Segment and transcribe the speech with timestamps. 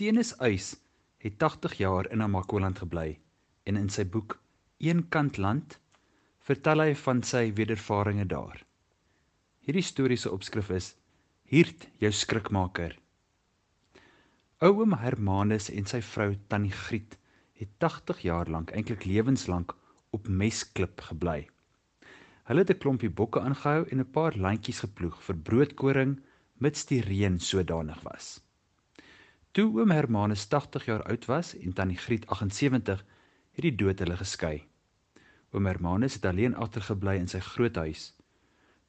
[0.00, 0.78] Tenus Uys
[1.20, 3.18] het 80 jaar in Namakoland gebly
[3.68, 4.38] en in sy boek
[4.80, 5.76] Een kant land
[6.48, 8.62] vertel hy van sy wedervarings daar.
[9.60, 10.88] Hierdie storie se opskrif is
[11.52, 12.96] Hierd jou skrikmaker.
[14.64, 17.20] Oom Hermanus en sy vrou Tannie Griet
[17.60, 19.76] het 80 jaar lank, eintlik lewenslank
[20.16, 21.42] op Mesklip gebly.
[22.48, 26.22] Hulle het 'n klompie bokke aangehou en 'n paar landjies geploeg vir broodkoring
[26.56, 28.38] mits die reën sodanig was.
[29.50, 33.00] Toe oom Hermanus 80 jaar oud was en tannie Griet 78,
[33.50, 34.60] het die dood hulle geskei.
[35.50, 38.04] Oom Hermanus het alleen agtergebly in sy groot huis.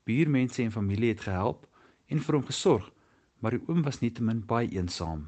[0.06, 1.64] Buurmense en familie het gehelp
[2.14, 2.92] en vir hom gesorg,
[3.42, 5.24] maar die oom was nietemin baie eensaam.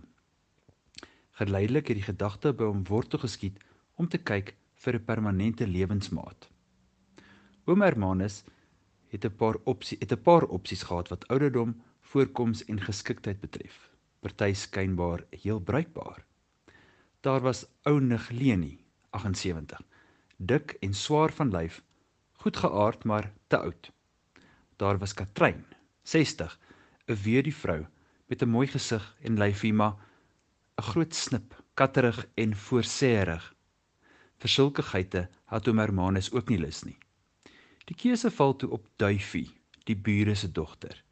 [1.42, 3.58] Geleidelik het die gedagte by hom wortel geskiet
[3.98, 4.54] om te kyk
[4.86, 6.46] vir 'n permanente lewensmaat.
[7.66, 8.44] Oom Hermanus
[9.10, 13.93] het 'n paar opsies het 'n paar opsies gehad wat ouderdom, voorkoms en geskiktheid betref.
[14.24, 16.24] Party skynbaar heel bruikbaar.
[17.22, 18.78] Daar was ou Nigleni,
[19.12, 19.84] 78
[20.38, 21.82] dik en swaar van lyf,
[22.44, 23.92] goed geaard maar te oud.
[24.76, 25.66] Daar was Katrein,
[26.04, 26.60] 60,
[27.08, 27.86] 'n weduwee vrou
[28.28, 29.96] met 'n mooi gesig en lyfie maar
[30.78, 33.54] 'n groot snip, katterig en voorsêerig.
[34.38, 36.98] Vir sulke geite het hom Hermanus ook nie lus nie.
[37.86, 39.52] Die keuse val toe op Duifie,
[39.84, 41.04] die bure se dogter.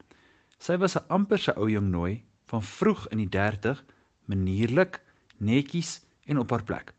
[0.58, 3.80] Sy was 'n amper se ou jong nooi van vroeg in die 30,
[4.28, 5.00] manierlik,
[5.40, 6.92] netjies en op haar plek.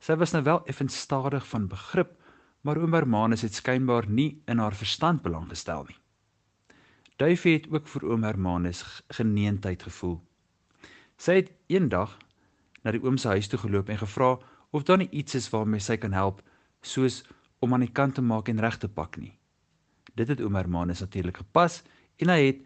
[0.00, 2.14] Sy was nou wel effens stadig van begrip,
[2.64, 5.98] maar oom Hermanus het skynbaar nie in haar verstand belang gestel nie.
[7.20, 8.80] Duifie het ook vir oom Hermanus
[9.12, 10.16] geneentheid gevoel.
[11.20, 12.16] Sy het eendag
[12.80, 14.38] na die oom se huis toe geloop en gevra
[14.72, 16.40] of daar nie iets is waarmee sy kan help,
[16.80, 17.20] soos
[17.60, 19.34] om aan die kant te maak en reg te pak nie.
[20.16, 21.82] Dit het oom Hermanus natuurlik gepas
[22.24, 22.64] en hy het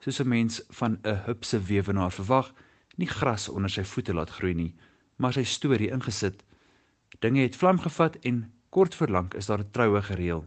[0.00, 2.52] soos 'n mens van 'n hupse weewenaar verwag,
[2.96, 4.74] nie gras onder sy voete laat groei nie,
[5.16, 6.44] maar sy storie ingesit
[7.20, 10.46] Dinge het vlam gevat en kort verlang is daar 'n troue gereël.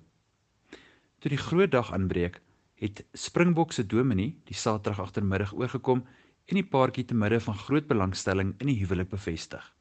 [1.19, 2.41] Toe die groot dag aanbreek,
[2.75, 6.05] het Springbok se dominee die Saterdag agtermiddag oorgekom
[6.45, 9.73] en die paartjie te midde van groot belangstelling in die huwelik bevestig.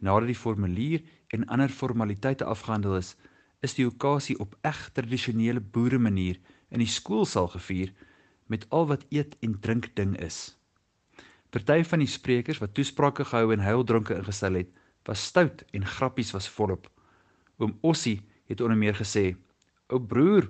[0.00, 3.16] Nadat die formulier en ander formaliteite afgehandel is,
[3.60, 7.92] is die okasie op eg tradisionele boere manier in die skoolsaal gevier
[8.52, 10.52] met al wat eet en drink ding is.
[11.52, 14.70] Party van die sprekers wat toesprake gehou en huildronke ingestel het,
[15.08, 16.86] was stout en grappies was volop.
[17.60, 19.36] Oom Ossie het onder meer gesê:
[19.88, 20.48] "O broer,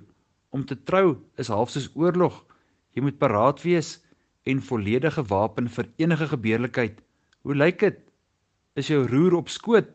[0.49, 2.45] om te trou is half soos oorlog.
[2.93, 3.99] Jy moet paraat wees
[4.43, 7.01] en volledige wapen vir enige gebeurlikheid.
[7.41, 7.99] Hoe lyk dit?
[8.75, 9.89] Is jou roer op skoot?"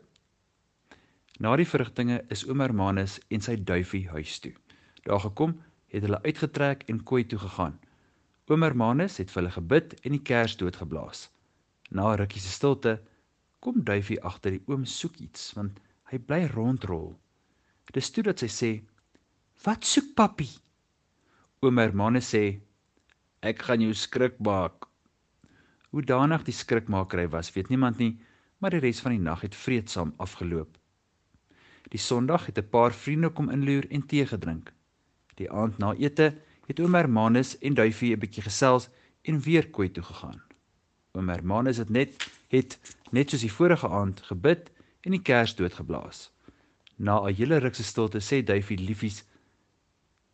[1.38, 4.52] Na die verrigtinge is oom Hermanus en sy duifie huis toe.
[5.06, 5.54] Daar gekom,
[5.88, 7.78] het hulle uitgetrek en kooi toe gegaan.
[8.48, 11.26] Oom Hermanus het vir hulle gebid en die kers doodgeblaas.
[11.92, 12.94] Na 'n rukkie se stilte
[13.60, 17.10] kom duifie agter die oom soek iets want hy bly rondrol.
[17.92, 18.70] Dis toe dat sy sê:
[19.64, 20.48] "Wat soek papi?"
[21.60, 22.60] Oom Hermanus sê:
[23.42, 24.88] "Ek gaan jou skrik maak."
[25.90, 28.18] Hoe danig die skrikmakery was, weet niemand nie,
[28.58, 30.78] maar die res van die nag het vreedsaam afgeloop.
[31.92, 34.72] Die Sondag het 'n paar vriende kom inloer en tee gedrink.
[35.36, 36.34] Die aand na ete
[36.68, 38.88] het oom Hermanus en duifie 'n bietjie gesels
[39.22, 40.40] en weer kooi toe gegaan.
[41.16, 42.78] Oom Hermanus het net het
[43.10, 44.70] net soos die vorige aand gebid
[45.00, 46.30] en die kers doodgeblaas.
[46.96, 49.24] Na 'n hele ruk se stilte sê Duifie liefies: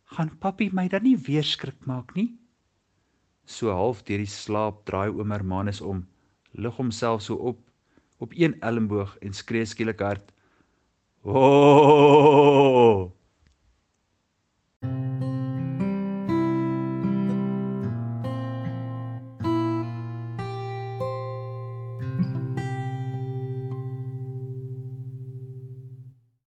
[0.03, 2.37] "Gaan papi my dan nie weer skrik maak nie?"
[3.45, 6.07] So half deur die slaap draai oom Hermanus om,
[6.51, 7.59] lig homself so op
[8.17, 10.31] op een elmboog en skree skielik hard:
[11.23, 11.64] "O!"